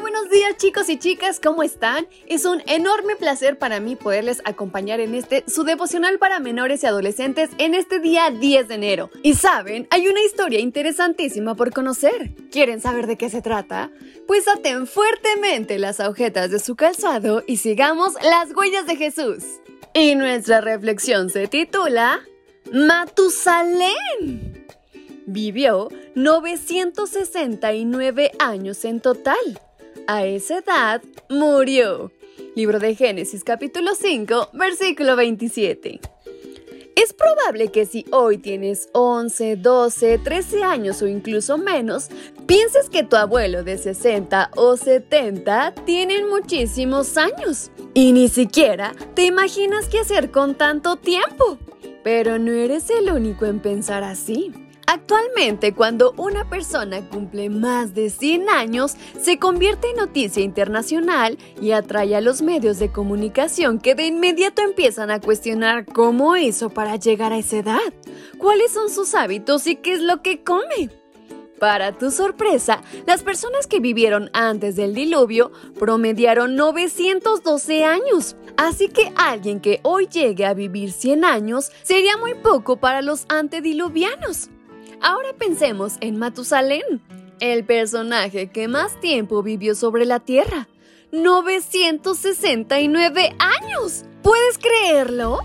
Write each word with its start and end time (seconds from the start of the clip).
Buenos 0.00 0.30
días 0.30 0.56
chicos 0.56 0.88
y 0.88 0.98
chicas, 0.98 1.38
¿cómo 1.40 1.62
están? 1.62 2.08
Es 2.26 2.46
un 2.46 2.62
enorme 2.66 3.14
placer 3.16 3.58
para 3.58 3.80
mí 3.80 3.96
poderles 3.96 4.40
acompañar 4.44 5.00
en 5.00 5.14
este 5.14 5.44
su 5.46 5.64
devocional 5.64 6.18
para 6.18 6.40
menores 6.40 6.82
y 6.82 6.86
adolescentes 6.86 7.50
en 7.58 7.74
este 7.74 7.98
día 8.00 8.30
10 8.30 8.68
de 8.68 8.74
enero. 8.74 9.10
Y 9.22 9.34
saben, 9.34 9.86
hay 9.90 10.08
una 10.08 10.22
historia 10.22 10.60
interesantísima 10.60 11.54
por 11.54 11.70
conocer. 11.72 12.34
¿Quieren 12.50 12.80
saber 12.80 13.06
de 13.06 13.16
qué 13.16 13.28
se 13.28 13.42
trata? 13.42 13.90
Pues 14.26 14.48
aten 14.48 14.86
fuertemente 14.86 15.78
las 15.78 16.00
agujetas 16.00 16.50
de 16.50 16.60
su 16.60 16.76
calzado 16.76 17.42
y 17.46 17.58
sigamos 17.58 18.14
las 18.22 18.56
huellas 18.56 18.86
de 18.86 18.96
Jesús. 18.96 19.44
Y 19.92 20.14
nuestra 20.14 20.62
reflexión 20.62 21.28
se 21.28 21.46
titula 21.46 22.20
Matusalén. 22.72 24.64
Vivió 25.26 25.90
969 26.14 28.32
años 28.38 28.82
en 28.84 29.00
total 29.00 29.60
a 30.10 30.26
esa 30.26 30.58
edad 30.58 31.02
murió. 31.28 32.10
Libro 32.56 32.80
de 32.80 32.96
Génesis 32.96 33.44
capítulo 33.44 33.94
5, 33.94 34.50
versículo 34.54 35.14
27. 35.14 36.00
Es 36.96 37.12
probable 37.12 37.68
que 37.68 37.86
si 37.86 38.04
hoy 38.10 38.38
tienes 38.38 38.88
11, 38.92 39.54
12, 39.54 40.18
13 40.18 40.64
años 40.64 41.00
o 41.00 41.06
incluso 41.06 41.58
menos, 41.58 42.08
pienses 42.46 42.90
que 42.90 43.04
tu 43.04 43.14
abuelo 43.14 43.62
de 43.62 43.78
60 43.78 44.50
o 44.56 44.76
70 44.76 45.76
tienen 45.86 46.28
muchísimos 46.28 47.16
años. 47.16 47.70
Y 47.94 48.10
ni 48.10 48.28
siquiera 48.28 48.92
te 49.14 49.26
imaginas 49.26 49.86
qué 49.86 50.00
hacer 50.00 50.32
con 50.32 50.56
tanto 50.56 50.96
tiempo. 50.96 51.56
Pero 52.02 52.40
no 52.40 52.50
eres 52.50 52.90
el 52.90 53.12
único 53.12 53.46
en 53.46 53.60
pensar 53.60 54.02
así. 54.02 54.52
Actualmente, 54.92 55.72
cuando 55.72 56.14
una 56.16 56.50
persona 56.50 57.08
cumple 57.08 57.48
más 57.48 57.94
de 57.94 58.10
100 58.10 58.48
años, 58.48 58.96
se 59.20 59.38
convierte 59.38 59.88
en 59.90 59.98
noticia 59.98 60.42
internacional 60.42 61.38
y 61.62 61.70
atrae 61.70 62.16
a 62.16 62.20
los 62.20 62.42
medios 62.42 62.80
de 62.80 62.90
comunicación 62.90 63.78
que 63.78 63.94
de 63.94 64.06
inmediato 64.06 64.62
empiezan 64.62 65.12
a 65.12 65.20
cuestionar 65.20 65.86
cómo 65.86 66.36
hizo 66.36 66.70
para 66.70 66.96
llegar 66.96 67.32
a 67.32 67.38
esa 67.38 67.58
edad, 67.58 67.92
cuáles 68.36 68.72
son 68.72 68.90
sus 68.90 69.14
hábitos 69.14 69.68
y 69.68 69.76
qué 69.76 69.92
es 69.92 70.00
lo 70.00 70.22
que 70.22 70.42
come. 70.42 70.90
Para 71.60 71.96
tu 71.96 72.10
sorpresa, 72.10 72.82
las 73.06 73.22
personas 73.22 73.68
que 73.68 73.78
vivieron 73.78 74.28
antes 74.32 74.74
del 74.74 74.92
diluvio 74.92 75.52
promediaron 75.78 76.56
912 76.56 77.84
años. 77.84 78.34
Así 78.56 78.88
que 78.88 79.12
alguien 79.14 79.60
que 79.60 79.78
hoy 79.84 80.08
llegue 80.08 80.46
a 80.46 80.54
vivir 80.54 80.90
100 80.90 81.24
años 81.24 81.70
sería 81.84 82.16
muy 82.16 82.34
poco 82.34 82.78
para 82.78 83.02
los 83.02 83.26
antediluvianos. 83.28 84.50
Ahora 85.02 85.32
pensemos 85.32 85.94
en 86.02 86.18
Matusalén, 86.18 87.00
el 87.40 87.64
personaje 87.64 88.50
que 88.50 88.68
más 88.68 89.00
tiempo 89.00 89.42
vivió 89.42 89.74
sobre 89.74 90.04
la 90.04 90.20
Tierra. 90.20 90.68
969 91.10 93.34
años. 93.38 94.04
¿Puedes 94.22 94.58
creerlo? 94.58 95.38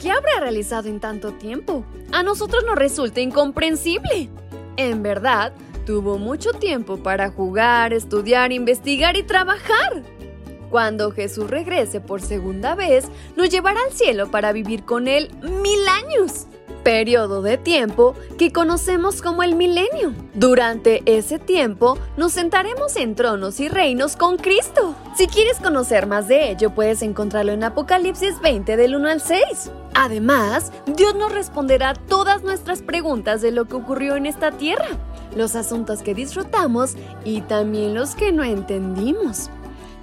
¿Qué 0.00 0.12
habrá 0.12 0.38
realizado 0.38 0.88
en 0.88 1.00
tanto 1.00 1.32
tiempo? 1.32 1.84
A 2.12 2.22
nosotros 2.22 2.62
nos 2.64 2.76
resulta 2.76 3.20
incomprensible. 3.20 4.28
En 4.76 5.02
verdad, 5.02 5.52
tuvo 5.84 6.18
mucho 6.18 6.52
tiempo 6.52 6.98
para 6.98 7.28
jugar, 7.28 7.92
estudiar, 7.92 8.52
investigar 8.52 9.16
y 9.16 9.24
trabajar. 9.24 10.04
Cuando 10.70 11.10
Jesús 11.10 11.50
regrese 11.50 12.00
por 12.00 12.22
segunda 12.22 12.76
vez, 12.76 13.06
nos 13.36 13.50
llevará 13.50 13.80
al 13.84 13.92
cielo 13.92 14.30
para 14.30 14.52
vivir 14.52 14.84
con 14.84 15.08
Él 15.08 15.28
mil 15.42 15.88
años 15.88 16.46
periodo 16.82 17.42
de 17.42 17.58
tiempo 17.58 18.14
que 18.38 18.52
conocemos 18.52 19.22
como 19.22 19.42
el 19.42 19.54
milenio. 19.54 20.14
Durante 20.34 21.02
ese 21.06 21.38
tiempo 21.38 21.98
nos 22.16 22.32
sentaremos 22.32 22.96
en 22.96 23.14
tronos 23.14 23.60
y 23.60 23.68
reinos 23.68 24.16
con 24.16 24.36
Cristo. 24.36 24.94
Si 25.16 25.26
quieres 25.26 25.58
conocer 25.58 26.06
más 26.06 26.28
de 26.28 26.50
ello, 26.50 26.70
puedes 26.70 27.02
encontrarlo 27.02 27.52
en 27.52 27.64
Apocalipsis 27.64 28.40
20 28.40 28.76
del 28.76 28.96
1 28.96 29.08
al 29.08 29.20
6. 29.20 29.42
Además, 29.94 30.72
Dios 30.86 31.14
nos 31.14 31.32
responderá 31.32 31.94
todas 31.94 32.42
nuestras 32.42 32.82
preguntas 32.82 33.42
de 33.42 33.50
lo 33.50 33.66
que 33.66 33.76
ocurrió 33.76 34.16
en 34.16 34.26
esta 34.26 34.52
tierra, 34.52 34.88
los 35.36 35.54
asuntos 35.54 36.02
que 36.02 36.14
disfrutamos 36.14 36.96
y 37.24 37.42
también 37.42 37.94
los 37.94 38.14
que 38.14 38.32
no 38.32 38.42
entendimos. 38.42 39.50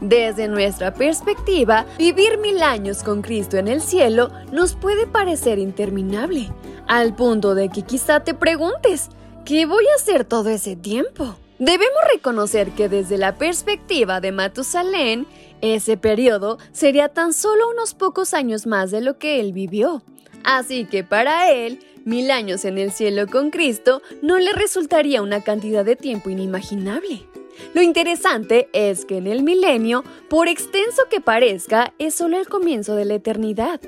Desde 0.00 0.46
nuestra 0.46 0.94
perspectiva, 0.94 1.84
vivir 1.98 2.38
mil 2.38 2.62
años 2.62 3.02
con 3.02 3.20
Cristo 3.20 3.56
en 3.56 3.66
el 3.66 3.80
cielo 3.80 4.30
nos 4.52 4.74
puede 4.74 5.06
parecer 5.06 5.58
interminable, 5.58 6.48
al 6.86 7.16
punto 7.16 7.54
de 7.56 7.68
que 7.68 7.82
quizá 7.82 8.20
te 8.20 8.32
preguntes, 8.34 9.08
¿qué 9.44 9.66
voy 9.66 9.84
a 9.86 10.00
hacer 10.00 10.24
todo 10.24 10.50
ese 10.50 10.76
tiempo? 10.76 11.34
Debemos 11.58 11.98
reconocer 12.12 12.70
que 12.70 12.88
desde 12.88 13.18
la 13.18 13.34
perspectiva 13.34 14.20
de 14.20 14.30
Matusalén, 14.30 15.26
ese 15.60 15.96
periodo 15.96 16.58
sería 16.70 17.08
tan 17.08 17.32
solo 17.32 17.68
unos 17.68 17.94
pocos 17.94 18.32
años 18.34 18.68
más 18.68 18.92
de 18.92 19.00
lo 19.00 19.18
que 19.18 19.40
él 19.40 19.52
vivió. 19.52 20.04
Así 20.44 20.84
que 20.84 21.02
para 21.02 21.50
él, 21.50 21.80
mil 22.04 22.30
años 22.30 22.64
en 22.64 22.78
el 22.78 22.92
cielo 22.92 23.26
con 23.26 23.50
Cristo 23.50 24.00
no 24.22 24.38
le 24.38 24.52
resultaría 24.52 25.20
una 25.20 25.42
cantidad 25.42 25.84
de 25.84 25.96
tiempo 25.96 26.30
inimaginable. 26.30 27.26
Lo 27.74 27.82
interesante 27.82 28.68
es 28.72 29.04
que 29.04 29.18
en 29.18 29.26
el 29.26 29.42
milenio, 29.42 30.04
por 30.28 30.48
extenso 30.48 31.02
que 31.10 31.20
parezca, 31.20 31.92
es 31.98 32.14
solo 32.14 32.38
el 32.38 32.48
comienzo 32.48 32.94
de 32.94 33.04
la 33.04 33.14
eternidad. 33.14 33.80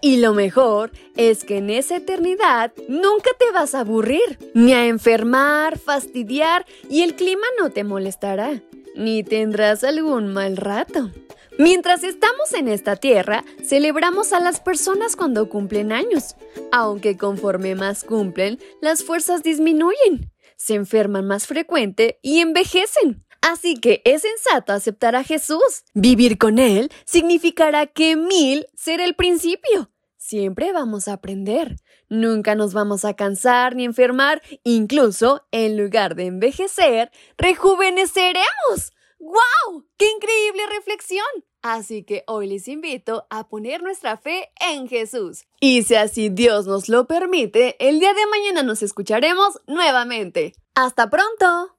Y 0.00 0.18
lo 0.18 0.34
mejor 0.34 0.92
es 1.16 1.44
que 1.44 1.58
en 1.58 1.70
esa 1.70 1.96
eternidad 1.96 2.72
nunca 2.88 3.30
te 3.38 3.50
vas 3.52 3.74
a 3.74 3.80
aburrir, 3.80 4.38
ni 4.54 4.72
a 4.72 4.86
enfermar, 4.86 5.78
fastidiar, 5.78 6.66
y 6.88 7.02
el 7.02 7.14
clima 7.14 7.46
no 7.60 7.70
te 7.70 7.84
molestará, 7.84 8.62
ni 8.94 9.24
tendrás 9.24 9.82
algún 9.84 10.32
mal 10.32 10.56
rato. 10.56 11.10
Mientras 11.58 12.04
estamos 12.04 12.54
en 12.54 12.68
esta 12.68 12.94
tierra, 12.94 13.44
celebramos 13.64 14.32
a 14.32 14.38
las 14.38 14.60
personas 14.60 15.16
cuando 15.16 15.48
cumplen 15.48 15.90
años, 15.90 16.36
aunque 16.70 17.16
conforme 17.16 17.74
más 17.74 18.04
cumplen, 18.04 18.60
las 18.80 19.02
fuerzas 19.02 19.42
disminuyen 19.42 20.30
se 20.58 20.74
enferman 20.74 21.26
más 21.26 21.46
frecuente 21.46 22.18
y 22.20 22.40
envejecen. 22.40 23.24
Así 23.40 23.76
que 23.76 24.02
es 24.04 24.22
sensato 24.22 24.74
aceptar 24.74 25.16
a 25.16 25.24
Jesús. 25.24 25.84
Vivir 25.94 26.36
con 26.36 26.58
Él 26.58 26.90
significará 27.06 27.86
que 27.86 28.16
mil 28.16 28.66
será 28.74 29.04
el 29.04 29.14
principio. 29.14 29.90
Siempre 30.18 30.72
vamos 30.72 31.08
a 31.08 31.14
aprender. 31.14 31.76
Nunca 32.10 32.54
nos 32.54 32.74
vamos 32.74 33.04
a 33.04 33.14
cansar 33.14 33.76
ni 33.76 33.84
enfermar. 33.84 34.42
Incluso, 34.64 35.46
en 35.52 35.78
lugar 35.78 36.16
de 36.16 36.26
envejecer, 36.26 37.10
rejuveneceremos. 37.38 38.92
¡Guau! 39.18 39.84
¡Qué 39.96 40.10
increíble 40.10 40.62
reflexión! 40.74 41.26
Así 41.62 42.04
que 42.04 42.22
hoy 42.26 42.46
les 42.46 42.68
invito 42.68 43.26
a 43.30 43.48
poner 43.48 43.82
nuestra 43.82 44.16
fe 44.16 44.50
en 44.60 44.88
Jesús. 44.88 45.44
Y 45.60 45.82
si 45.82 45.96
así 45.96 46.28
Dios 46.28 46.66
nos 46.66 46.88
lo 46.88 47.06
permite, 47.06 47.76
el 47.80 47.98
día 47.98 48.14
de 48.14 48.26
mañana 48.26 48.62
nos 48.62 48.82
escucharemos 48.82 49.60
nuevamente. 49.66 50.54
¡Hasta 50.74 51.10
pronto! 51.10 51.77